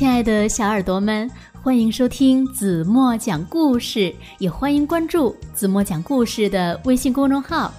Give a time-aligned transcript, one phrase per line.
[0.00, 1.30] 亲爱的小耳朵们，
[1.62, 7.70] 欢迎收听子墨讲故事，也欢迎关注子墨讲故事的微信公众号。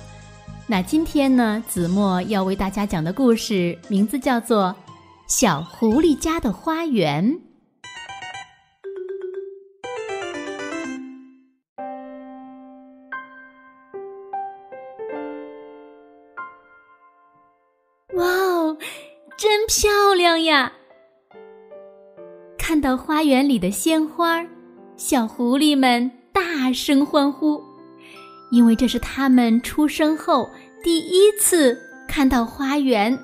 [0.68, 4.66] 那今天呢，子墨要为大家讲的故事名字叫做
[5.26, 7.40] 《小狐狸家的花园》。
[18.16, 18.78] 哇哦，
[19.36, 20.72] 真漂亮呀！
[22.72, 24.42] 看到花园里的鲜花，
[24.96, 27.62] 小狐狸们大声欢呼，
[28.50, 30.50] 因为这是他们出生后
[30.82, 33.20] 第一次看到花园。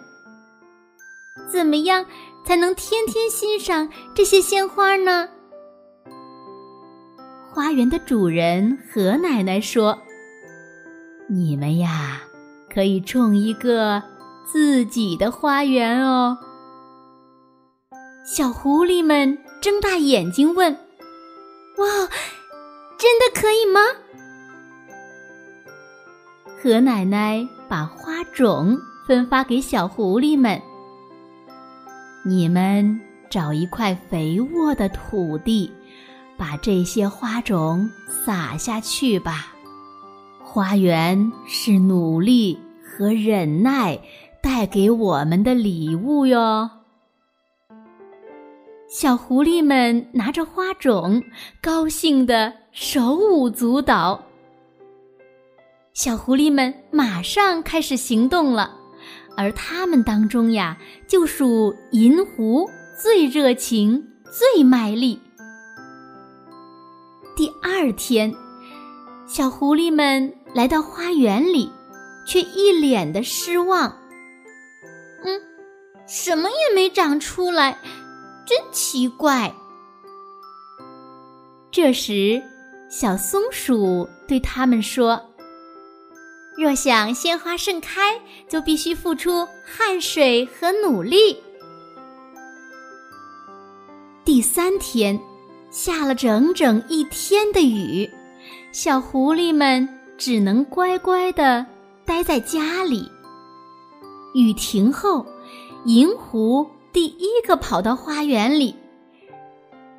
[1.49, 2.05] 怎么样
[2.45, 5.29] 才能天天欣赏这些鲜花呢？
[7.49, 9.98] 花园的主人何奶奶说
[11.31, 12.21] ：“你们呀，
[12.70, 14.03] 可以种一个
[14.43, 16.37] 自己的花园哦。”
[18.29, 20.70] 小狐狸们睁大眼睛问
[21.79, 21.87] ：“哇，
[22.99, 23.79] 真的可以吗？”
[26.61, 30.61] 何奶奶把花种分发给小狐狸们
[32.27, 35.71] ：“你们找一块肥沃的土地，
[36.35, 39.55] 把这些花种撒下去吧。
[40.43, 43.98] 花园是努力和忍耐
[44.43, 46.70] 带给我们的礼物哟。”
[48.90, 51.21] 小狐狸们拿着花种，
[51.62, 54.24] 高兴的手舞足蹈。
[55.94, 58.74] 小狐狸们马上开始行动了，
[59.35, 65.19] 而他们当中呀，就属银狐最热情、最卖力。
[67.35, 68.34] 第二天，
[69.28, 71.69] 小狐狸们来到花园里，
[72.25, 73.94] 却一脸的失望。
[75.25, 75.41] 嗯，
[76.07, 77.78] 什么也没长出来。
[78.47, 79.53] 真奇怪！
[81.69, 82.41] 这时，
[82.89, 85.22] 小松鼠对他们说
[86.57, 91.35] ：“若想鲜花盛开，就必须付出汗水和努力。”
[94.23, 95.19] 第三天，
[95.69, 98.09] 下了整整一天的雨，
[98.72, 101.66] 小狐狸们只能乖乖的
[102.05, 103.11] 待在家里。
[104.33, 105.25] 雨停后，
[105.83, 106.66] 银狐。
[106.97, 108.75] 第一个跑到花园里，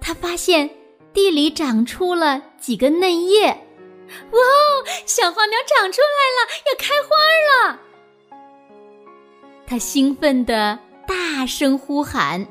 [0.01, 0.69] 他发现
[1.13, 7.79] 地里长出了几个嫩叶，哇哦，小花苗长出来了，要开花了！
[9.65, 10.77] 他兴奋的
[11.07, 12.45] 大声呼喊。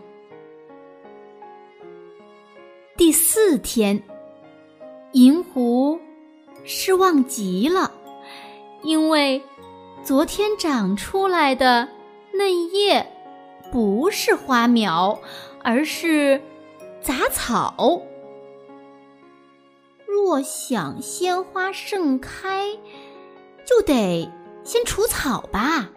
[2.96, 4.02] 第四天，
[5.12, 6.00] 银狐
[6.64, 7.92] 失望极了，
[8.82, 9.44] 因为
[10.06, 11.86] 昨天长出来的
[12.32, 13.06] 嫩叶。
[13.72, 15.20] 不是花苗，
[15.64, 16.42] 而是
[17.02, 18.02] 杂草。
[20.08, 22.68] 若想鲜花盛开，
[23.66, 24.30] 就得
[24.64, 25.90] 先除草吧。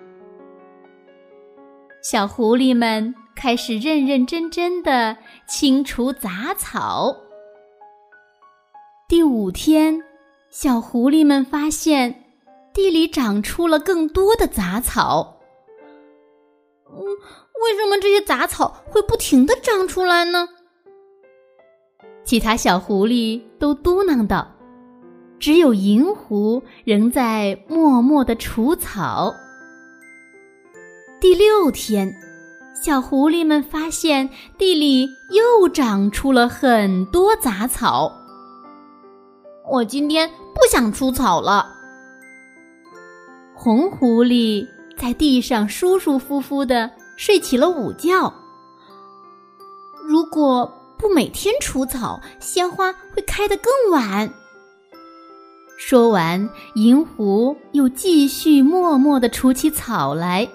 [2.03, 5.17] 小狐狸们开始认认真真的
[5.47, 7.17] 清除杂草。
[9.09, 10.03] 第五天，
[10.51, 12.25] 小狐狸们发现
[12.73, 15.41] 地里长出了更多的杂草。
[16.91, 17.17] 嗯。
[17.63, 20.49] 为什么这些杂草会不停的长出来呢？
[22.25, 24.47] 其他小狐狸都嘟囔道
[25.39, 29.35] ：“只有银狐仍在默默的除草。”
[31.21, 32.11] 第六天，
[32.83, 38.11] 小狐狸们发现地里又长出了很多杂草。
[39.71, 41.69] 我今天不想除草了。
[43.55, 44.67] 红狐狸
[44.97, 46.91] 在地上舒舒服服的。
[47.21, 48.33] 睡起了午觉。
[50.03, 54.33] 如果不每天除草，鲜花会开得更晚。
[55.77, 60.49] 说完，银狐又继续默默的除起草来。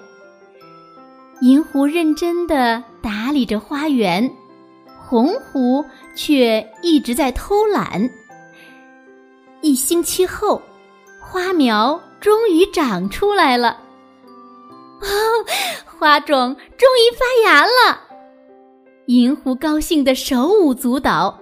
[1.40, 4.28] 银狐认真的打理着花园，
[5.08, 5.84] 红狐
[6.16, 8.10] 却一直在偷懒。
[9.60, 10.60] 一星期后，
[11.22, 13.78] 花苗终于长出来了。
[14.98, 15.06] 哦，
[15.98, 18.00] 花种终于发芽了！
[19.06, 21.40] 银狐高兴的手舞足蹈。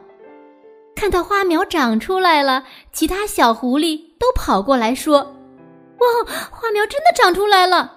[0.95, 5.19] 看到花苗长出来了，其他小狐狸都跑过来说
[5.99, 7.97] ：“哇，花苗真的长出来了！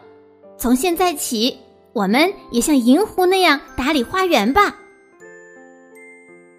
[0.58, 1.56] 从现在起，
[1.94, 4.76] 我们也像银狐那样打理花园吧。”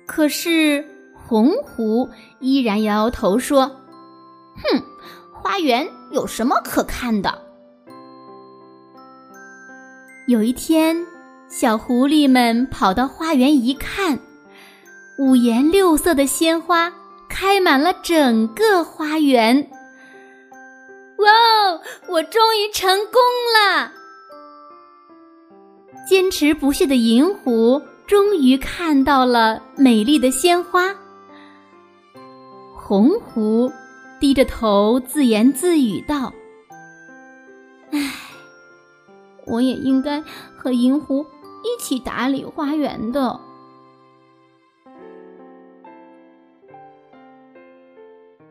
[0.06, 0.86] 可是
[1.26, 2.08] 红狐
[2.40, 3.66] 依然摇摇头说
[4.62, 4.82] ：“哼，
[5.32, 7.46] 花园有什么可看的？”
[10.28, 10.94] 有一天，
[11.48, 14.18] 小狐狸们跑到花园一看，
[15.16, 16.92] 五颜六色的鲜花
[17.30, 19.56] 开满了整个花园。
[21.16, 21.80] 哇哦！
[22.10, 23.22] 我终于成功
[23.56, 23.90] 了！
[26.06, 30.94] 坚持不懈的银狐终于看到了美丽的鲜花。
[32.76, 33.72] 红狐
[34.20, 36.30] 低着头自言自语道
[37.92, 38.12] ：“唉，
[39.48, 40.22] 我也应该
[40.56, 41.24] 和银狐
[41.62, 43.40] 一起打理花园的。”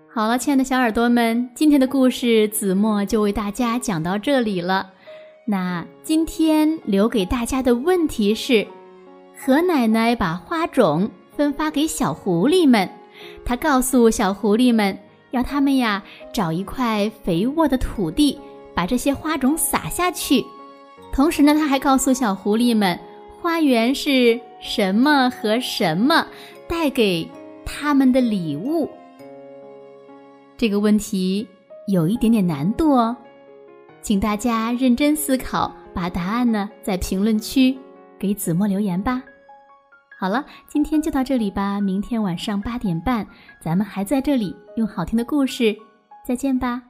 [0.09, 4.89] 好了，亲爱的小耳朵们，今天的故事子墨就为大家讲到这里了。
[5.45, 8.65] 那今天留给大家的问题是：
[9.39, 12.89] 何奶奶把花种分发给小狐狸们，
[13.45, 14.97] 她告诉小狐狸们，
[15.29, 16.03] 要他们呀
[16.33, 18.39] 找一块肥沃的土地，
[18.73, 20.43] 把这些花种撒下去。
[21.11, 22.99] 同时呢，他还告诉小狐狸们，
[23.41, 26.27] 花园是什么和什么
[26.67, 27.27] 带给
[27.65, 28.89] 他们的礼物。
[30.55, 31.47] 这个问题
[31.87, 33.15] 有一点点难度哦，
[34.01, 37.77] 请大家认真思考，把答案呢在评论区
[38.19, 39.21] 给子墨留言吧。
[40.19, 43.25] 好了，今天就到这里吧，明天晚上八点半，
[43.61, 45.75] 咱们还在这里用好听的故事
[46.25, 46.81] 再见吧。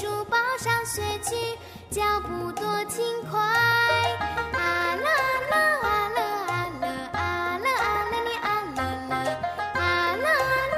[0.00, 1.34] 书包上学去
[1.90, 3.36] 脚步多轻快，
[4.52, 5.08] 啊啦
[5.50, 7.18] 啦啊啦啊啦啊
[7.58, 8.46] 啦啊啦你啊
[8.76, 9.12] 啦啦，
[9.74, 9.82] 啊
[10.14, 10.24] 啦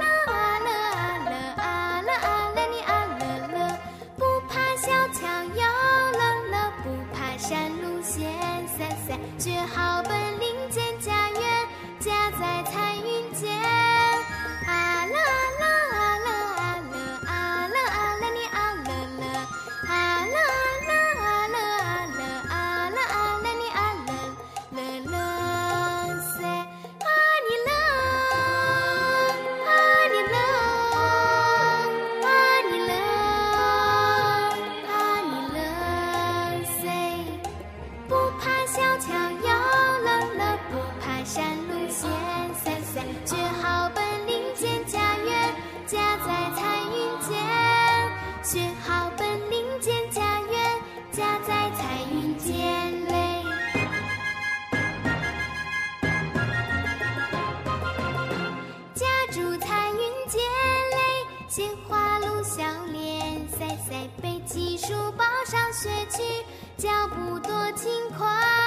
[0.01, 0.33] 啦啊
[0.65, 1.61] 啦啊啦啊
[2.01, 2.25] 啦啊
[2.55, 3.23] 啦你啊啦
[3.53, 3.79] 啦，
[4.17, 5.61] 不怕小桥游
[6.19, 8.17] 乐乐，不怕山路险
[8.79, 9.09] 塞塞，
[9.39, 10.03] 学好
[64.23, 66.23] 背起书包上学去
[66.77, 68.60] 脚步多轻快。